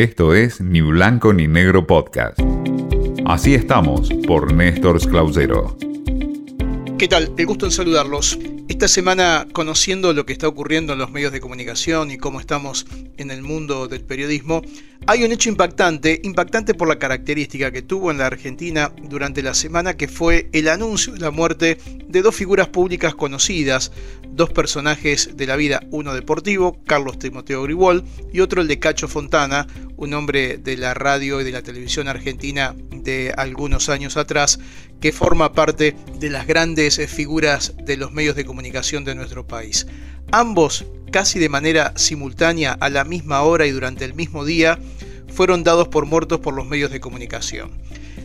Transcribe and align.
Esto 0.00 0.34
es 0.34 0.62
Ni 0.62 0.80
Blanco 0.80 1.34
ni 1.34 1.46
Negro 1.46 1.86
Podcast. 1.86 2.40
Así 3.26 3.54
estamos 3.54 4.08
por 4.26 4.50
Néstor 4.50 4.98
Clausero. 5.06 5.76
¿Qué 6.98 7.06
tal? 7.06 7.30
El 7.36 7.44
gusto 7.44 7.66
en 7.66 7.72
saludarlos. 7.72 8.38
Esta 8.70 8.88
semana, 8.88 9.46
conociendo 9.52 10.14
lo 10.14 10.24
que 10.24 10.32
está 10.32 10.48
ocurriendo 10.48 10.94
en 10.94 11.00
los 11.00 11.10
medios 11.10 11.32
de 11.32 11.40
comunicación 11.40 12.10
y 12.10 12.16
cómo 12.16 12.40
estamos 12.40 12.86
en 13.18 13.30
el 13.30 13.42
mundo 13.42 13.88
del 13.88 14.02
periodismo, 14.04 14.62
hay 15.06 15.24
un 15.24 15.32
hecho 15.32 15.48
impactante, 15.48 16.20
impactante 16.22 16.72
por 16.72 16.88
la 16.88 16.98
característica 16.98 17.70
que 17.72 17.82
tuvo 17.82 18.10
en 18.10 18.18
la 18.18 18.26
Argentina 18.26 18.92
durante 19.02 19.42
la 19.42 19.54
semana, 19.54 19.96
que 19.96 20.08
fue 20.08 20.48
el 20.52 20.68
anuncio 20.68 21.12
de 21.12 21.20
la 21.20 21.30
muerte 21.30 21.78
de 22.06 22.22
dos 22.22 22.34
figuras 22.34 22.68
públicas 22.68 23.14
conocidas, 23.14 23.92
dos 24.30 24.50
personajes 24.50 25.36
de 25.36 25.46
la 25.46 25.56
vida, 25.56 25.82
uno 25.90 26.14
deportivo, 26.14 26.82
Carlos 26.84 27.18
Timoteo 27.18 27.64
Gribol, 27.64 28.04
y 28.32 28.40
otro 28.40 28.62
el 28.62 28.68
de 28.68 28.78
Cacho 28.78 29.08
Fontana, 29.08 29.66
un 30.00 30.14
hombre 30.14 30.56
de 30.56 30.76
la 30.76 30.94
radio 30.94 31.40
y 31.40 31.44
de 31.44 31.52
la 31.52 31.62
televisión 31.62 32.08
argentina 32.08 32.74
de 32.90 33.32
algunos 33.36 33.88
años 33.90 34.16
atrás, 34.16 34.58
que 35.00 35.12
forma 35.12 35.52
parte 35.52 35.94
de 36.18 36.30
las 36.30 36.46
grandes 36.46 36.96
figuras 37.08 37.74
de 37.84 37.96
los 37.96 38.10
medios 38.10 38.34
de 38.34 38.46
comunicación 38.46 39.04
de 39.04 39.14
nuestro 39.14 39.46
país. 39.46 39.86
Ambos 40.32 40.86
casi 41.12 41.38
de 41.38 41.48
manera 41.48 41.92
simultánea, 41.96 42.72
a 42.72 42.88
la 42.88 43.04
misma 43.04 43.42
hora 43.42 43.66
y 43.66 43.72
durante 43.72 44.04
el 44.04 44.14
mismo 44.14 44.44
día, 44.44 44.78
fueron 45.28 45.64
dados 45.64 45.88
por 45.88 46.06
muertos 46.06 46.40
por 46.40 46.54
los 46.54 46.66
medios 46.66 46.90
de 46.90 47.00
comunicación. 47.00 47.70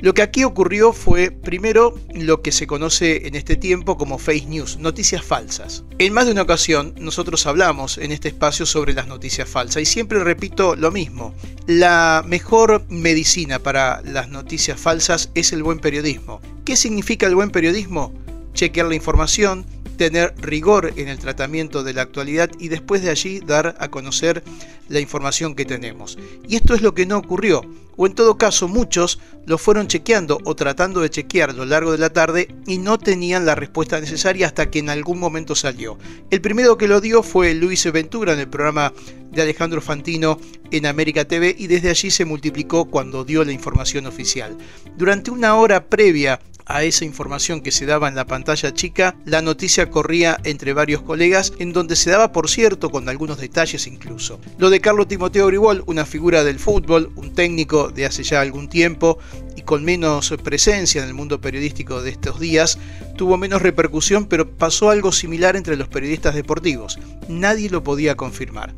Lo 0.00 0.14
que 0.14 0.22
aquí 0.22 0.44
ocurrió 0.44 0.92
fue, 0.92 1.32
primero, 1.32 1.98
lo 2.14 2.40
que 2.40 2.52
se 2.52 2.68
conoce 2.68 3.26
en 3.26 3.34
este 3.34 3.56
tiempo 3.56 3.96
como 3.96 4.18
fake 4.18 4.46
news, 4.46 4.76
noticias 4.78 5.24
falsas. 5.24 5.82
En 5.98 6.12
más 6.12 6.26
de 6.26 6.32
una 6.32 6.42
ocasión, 6.42 6.94
nosotros 7.00 7.46
hablamos 7.46 7.98
en 7.98 8.12
este 8.12 8.28
espacio 8.28 8.64
sobre 8.64 8.94
las 8.94 9.08
noticias 9.08 9.48
falsas 9.48 9.82
y 9.82 9.86
siempre 9.86 10.22
repito 10.22 10.76
lo 10.76 10.92
mismo. 10.92 11.34
La 11.66 12.22
mejor 12.24 12.84
medicina 12.88 13.58
para 13.58 14.00
las 14.02 14.28
noticias 14.28 14.80
falsas 14.80 15.30
es 15.34 15.52
el 15.52 15.64
buen 15.64 15.80
periodismo. 15.80 16.40
¿Qué 16.64 16.76
significa 16.76 17.26
el 17.26 17.34
buen 17.34 17.50
periodismo? 17.50 18.12
Chequear 18.54 18.86
la 18.86 18.94
información, 18.94 19.66
tener 19.98 20.34
rigor 20.38 20.94
en 20.96 21.08
el 21.08 21.18
tratamiento 21.18 21.82
de 21.82 21.92
la 21.92 22.02
actualidad 22.02 22.50
y 22.58 22.68
después 22.68 23.02
de 23.02 23.10
allí 23.10 23.40
dar 23.40 23.76
a 23.78 23.88
conocer 23.88 24.42
la 24.88 25.00
información 25.00 25.54
que 25.54 25.66
tenemos. 25.66 26.16
Y 26.48 26.56
esto 26.56 26.72
es 26.72 26.80
lo 26.80 26.94
que 26.94 27.04
no 27.04 27.18
ocurrió, 27.18 27.60
o 27.96 28.06
en 28.06 28.14
todo 28.14 28.38
caso 28.38 28.68
muchos 28.68 29.18
lo 29.44 29.58
fueron 29.58 29.88
chequeando 29.88 30.38
o 30.44 30.54
tratando 30.54 31.00
de 31.00 31.10
chequear 31.10 31.50
a 31.50 31.52
lo 31.52 31.66
largo 31.66 31.92
de 31.92 31.98
la 31.98 32.10
tarde 32.10 32.48
y 32.66 32.78
no 32.78 32.96
tenían 32.96 33.44
la 33.44 33.56
respuesta 33.56 34.00
necesaria 34.00 34.46
hasta 34.46 34.70
que 34.70 34.78
en 34.78 34.88
algún 34.88 35.18
momento 35.18 35.54
salió. 35.54 35.98
El 36.30 36.40
primero 36.40 36.78
que 36.78 36.88
lo 36.88 37.00
dio 37.00 37.22
fue 37.22 37.52
Luis 37.54 37.90
Ventura 37.92 38.32
en 38.32 38.38
el 38.38 38.48
programa 38.48 38.94
de 39.32 39.42
Alejandro 39.42 39.80
Fantino 39.80 40.38
en 40.70 40.86
América 40.86 41.26
TV 41.26 41.54
y 41.58 41.66
desde 41.66 41.90
allí 41.90 42.10
se 42.10 42.24
multiplicó 42.24 42.86
cuando 42.86 43.24
dio 43.24 43.44
la 43.44 43.52
información 43.52 44.06
oficial. 44.06 44.56
Durante 44.96 45.30
una 45.30 45.56
hora 45.56 45.86
previa 45.86 46.40
a 46.68 46.84
esa 46.84 47.04
información 47.04 47.62
que 47.62 47.72
se 47.72 47.86
daba 47.86 48.08
en 48.08 48.14
la 48.14 48.26
pantalla 48.26 48.72
chica, 48.72 49.16
la 49.24 49.42
noticia 49.42 49.90
corría 49.90 50.38
entre 50.44 50.74
varios 50.74 51.02
colegas, 51.02 51.54
en 51.58 51.72
donde 51.72 51.96
se 51.96 52.10
daba, 52.10 52.30
por 52.30 52.48
cierto, 52.48 52.90
con 52.90 53.08
algunos 53.08 53.38
detalles 53.38 53.86
incluso. 53.86 54.38
Lo 54.58 54.68
de 54.68 54.80
Carlos 54.80 55.08
Timoteo 55.08 55.46
Gribol, 55.46 55.82
una 55.86 56.04
figura 56.04 56.44
del 56.44 56.58
fútbol, 56.58 57.10
un 57.16 57.34
técnico 57.34 57.88
de 57.88 58.04
hace 58.04 58.22
ya 58.22 58.42
algún 58.42 58.68
tiempo 58.68 59.18
y 59.56 59.62
con 59.62 59.82
menos 59.82 60.34
presencia 60.44 61.02
en 61.02 61.08
el 61.08 61.14
mundo 61.14 61.40
periodístico 61.40 62.02
de 62.02 62.10
estos 62.10 62.38
días, 62.38 62.78
tuvo 63.16 63.38
menos 63.38 63.62
repercusión, 63.62 64.26
pero 64.26 64.50
pasó 64.50 64.90
algo 64.90 65.10
similar 65.10 65.56
entre 65.56 65.76
los 65.76 65.88
periodistas 65.88 66.34
deportivos. 66.34 66.98
Nadie 67.28 67.70
lo 67.70 67.82
podía 67.82 68.14
confirmar. 68.14 68.74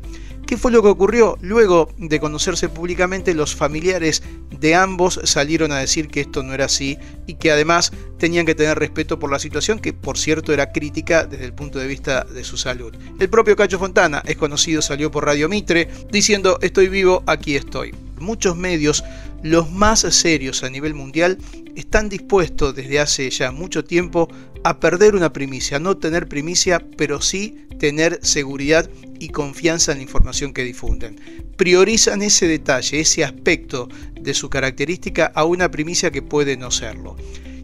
¿Qué 0.51 0.57
fue 0.57 0.73
lo 0.73 0.81
que 0.81 0.89
ocurrió? 0.89 1.37
Luego 1.39 1.87
de 1.97 2.19
conocerse 2.19 2.67
públicamente, 2.67 3.33
los 3.33 3.55
familiares 3.55 4.21
de 4.49 4.75
ambos 4.75 5.17
salieron 5.23 5.71
a 5.71 5.77
decir 5.77 6.09
que 6.09 6.19
esto 6.19 6.43
no 6.43 6.53
era 6.53 6.65
así 6.65 6.97
y 7.25 7.35
que 7.35 7.51
además 7.51 7.93
tenían 8.17 8.45
que 8.45 8.53
tener 8.53 8.77
respeto 8.77 9.17
por 9.17 9.31
la 9.31 9.39
situación, 9.39 9.79
que 9.79 9.93
por 9.93 10.17
cierto 10.17 10.51
era 10.51 10.73
crítica 10.73 11.23
desde 11.23 11.45
el 11.45 11.53
punto 11.53 11.79
de 11.79 11.87
vista 11.87 12.25
de 12.25 12.43
su 12.43 12.57
salud. 12.57 12.93
El 13.17 13.29
propio 13.29 13.55
Cacho 13.55 13.79
Fontana, 13.79 14.23
es 14.25 14.35
conocido, 14.35 14.81
salió 14.81 15.09
por 15.09 15.23
Radio 15.23 15.47
Mitre 15.47 15.87
diciendo 16.11 16.59
estoy 16.61 16.89
vivo, 16.89 17.23
aquí 17.27 17.55
estoy. 17.55 17.95
Muchos 18.19 18.57
medios, 18.57 19.05
los 19.43 19.71
más 19.71 20.01
serios 20.01 20.63
a 20.63 20.69
nivel 20.69 20.95
mundial, 20.95 21.37
están 21.77 22.09
dispuestos 22.09 22.75
desde 22.75 22.99
hace 22.99 23.29
ya 23.29 23.51
mucho 23.51 23.85
tiempo 23.85 24.27
a 24.65 24.81
perder 24.81 25.15
una 25.15 25.31
primicia, 25.31 25.79
no 25.79 25.95
tener 25.95 26.27
primicia, 26.27 26.85
pero 26.97 27.21
sí 27.21 27.67
tener 27.79 28.19
seguridad 28.21 28.89
y 29.21 29.29
confianza 29.29 29.91
en 29.91 29.99
la 29.99 30.03
información 30.03 30.51
que 30.51 30.63
difunden. 30.63 31.21
Priorizan 31.55 32.23
ese 32.23 32.47
detalle, 32.47 32.99
ese 32.99 33.23
aspecto 33.23 33.87
de 34.19 34.33
su 34.33 34.49
característica 34.49 35.31
a 35.35 35.45
una 35.45 35.69
primicia 35.69 36.09
que 36.09 36.23
puede 36.23 36.57
no 36.57 36.71
serlo. 36.71 37.15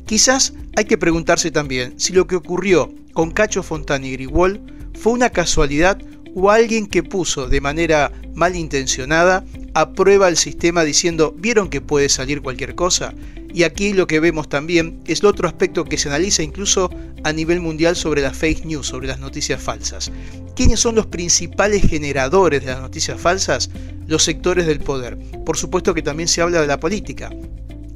Quizás 0.06 0.54
hay 0.76 0.86
que 0.86 1.00
preguntarse 1.00 1.50
también 1.50 2.00
si 2.00 2.14
lo 2.14 2.28
que 2.28 2.36
ocurrió 2.36 2.94
con 3.12 3.32
Cacho 3.32 3.64
Fontana 3.64 4.06
y 4.06 4.12
Grigol 4.12 4.62
fue 4.94 5.14
una 5.14 5.32
casualidad 5.32 6.00
o 6.36 6.52
alguien 6.52 6.86
que 6.86 7.02
puso 7.02 7.48
de 7.48 7.60
manera 7.60 8.12
malintencionada 8.36 9.44
a 9.74 9.94
prueba 9.94 10.30
el 10.30 10.38
sistema 10.38 10.84
diciendo, 10.84 11.34
¿vieron 11.36 11.70
que 11.70 11.82
puede 11.82 12.10
salir 12.10 12.44
cualquier 12.44 12.76
cosa? 12.76 13.16
Y 13.52 13.64
aquí 13.64 13.94
lo 13.94 14.06
que 14.06 14.20
vemos 14.20 14.48
también 14.48 15.02
es 15.08 15.22
el 15.22 15.26
otro 15.26 15.48
aspecto 15.48 15.86
que 15.86 15.98
se 15.98 16.10
analiza 16.10 16.44
incluso 16.44 16.92
a 17.24 17.34
nivel 17.34 17.62
mundial 17.62 17.96
sobre 17.96 18.22
las 18.22 18.38
fake 18.38 18.66
news, 18.66 18.86
sobre 18.86 19.08
las 19.08 19.20
noticias 19.20 19.60
falsas. 19.60 20.12
¿Quiénes 20.58 20.80
son 20.80 20.96
los 20.96 21.06
principales 21.06 21.88
generadores 21.88 22.66
de 22.66 22.72
las 22.72 22.82
noticias 22.82 23.22
falsas? 23.22 23.70
Los 24.08 24.24
sectores 24.24 24.66
del 24.66 24.80
poder. 24.80 25.16
Por 25.46 25.56
supuesto 25.56 25.94
que 25.94 26.02
también 26.02 26.28
se 26.28 26.42
habla 26.42 26.60
de 26.60 26.66
la 26.66 26.80
política 26.80 27.30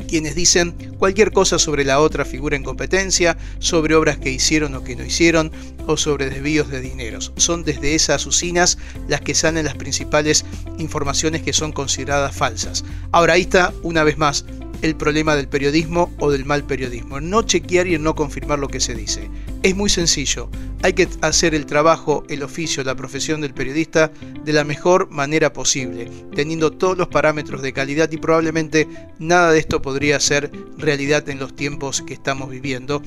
quienes 0.08 0.36
dicen 0.36 0.76
cualquier 1.00 1.32
cosa 1.32 1.58
sobre 1.58 1.86
la 1.86 2.02
otra 2.02 2.26
figura 2.26 2.58
en 2.58 2.64
competencia, 2.64 3.38
sobre 3.60 3.96
obras 3.96 4.18
que 4.18 4.30
hicieron 4.30 4.76
o 4.76 4.84
que 4.84 4.98
no 4.98 5.06
hicieron, 5.06 5.54
o 5.88 5.96
sobre 5.96 6.30
desvíos 6.30 6.70
de 6.70 6.82
dineros. 6.82 7.32
Son 7.38 7.64
desde 7.64 7.96
esas 7.96 8.26
usinas 8.26 8.78
las 9.08 9.22
que 9.22 9.34
salen 9.34 9.64
las 9.64 9.76
principales 9.76 10.44
informaciones 10.80 11.44
que 11.44 11.54
son 11.54 11.72
consideradas 11.72 12.36
falsas. 12.36 12.84
Ahora 13.14 13.36
ahí 13.36 13.44
está, 13.44 13.74
una 13.84 14.04
vez 14.04 14.18
más, 14.18 14.44
el 14.82 14.98
problema 14.98 15.36
del 15.38 15.48
periodismo 15.48 16.12
o 16.20 16.30
del 16.30 16.44
mal 16.44 16.66
periodismo. 16.66 17.22
No 17.22 17.44
chequear 17.44 17.88
y 17.88 17.98
no 17.98 18.14
confirmar 18.14 18.60
lo 18.60 18.68
que 18.68 18.82
se 18.82 18.96
dice. 18.96 19.30
Es 19.64 19.76
muy 19.78 19.90
sencillo. 19.90 20.50
Hay 20.84 20.94
que 20.94 21.08
hacer 21.22 21.54
el 21.54 21.68
trabajo, 21.68 22.24
el 22.28 22.42
oficio, 22.42 22.84
la 22.84 22.96
profesión 22.96 23.42
del 23.42 23.54
periodista 23.54 24.12
de 24.44 24.52
la 24.54 24.64
mejor 24.64 25.10
manera 25.12 25.54
posible, 25.54 26.10
teniendo 26.36 26.72
todos 26.72 26.98
los 26.98 27.08
parámetros 27.08 27.62
de 27.62 27.72
calidad 27.72 28.12
y 28.12 28.18
probablemente 28.18 28.88
nada 29.20 29.52
de 29.52 29.60
esto 29.60 29.82
podría 29.82 30.20
ser 30.20 30.52
realidad 30.78 31.30
en 31.30 31.40
los 31.40 31.56
tiempos 31.56 32.02
que 32.02 32.16
estamos 32.16 32.50
viviendo. 32.50 33.04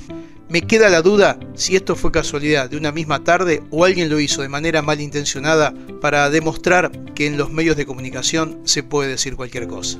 Me 0.48 0.62
queda 0.62 0.88
la 0.88 1.02
duda 1.02 1.40
si 1.54 1.74
esto 1.74 1.96
fue 1.96 2.12
casualidad 2.12 2.70
de 2.70 2.76
una 2.76 2.92
misma 2.92 3.24
tarde 3.24 3.62
o 3.70 3.84
alguien 3.84 4.08
lo 4.08 4.20
hizo 4.20 4.42
de 4.42 4.48
manera 4.48 4.82
malintencionada 4.82 5.74
para 6.00 6.30
demostrar 6.30 6.92
que 7.14 7.26
en 7.26 7.36
los 7.36 7.50
medios 7.50 7.76
de 7.76 7.86
comunicación 7.86 8.60
se 8.64 8.84
puede 8.84 9.10
decir 9.10 9.34
cualquier 9.34 9.66
cosa. 9.66 9.98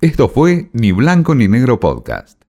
Esto 0.00 0.28
fue 0.28 0.68
Ni 0.72 0.90
Blanco 0.90 1.36
ni 1.36 1.46
Negro 1.46 1.78
Podcast. 1.78 2.41